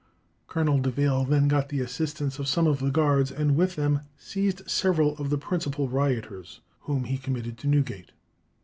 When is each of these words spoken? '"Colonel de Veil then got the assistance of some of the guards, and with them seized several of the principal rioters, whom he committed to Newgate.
'"Colonel 0.47 0.79
de 0.79 0.89
Veil 0.89 1.25
then 1.25 1.47
got 1.47 1.69
the 1.69 1.79
assistance 1.79 2.39
of 2.39 2.47
some 2.47 2.65
of 2.65 2.79
the 2.79 2.89
guards, 2.89 3.31
and 3.31 3.55
with 3.55 3.75
them 3.75 3.99
seized 4.17 4.67
several 4.67 5.15
of 5.17 5.29
the 5.29 5.37
principal 5.37 5.89
rioters, 5.89 6.59
whom 6.79 7.03
he 7.03 7.19
committed 7.19 7.55
to 7.59 7.67
Newgate. 7.67 8.11